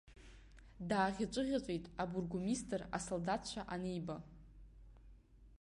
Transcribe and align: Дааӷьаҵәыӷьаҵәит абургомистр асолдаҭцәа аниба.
Дааӷьаҵәыӷьаҵәит 0.89 1.85
абургомистр 2.03 2.79
асолдаҭцәа 2.97 3.61
аниба. 3.73 4.17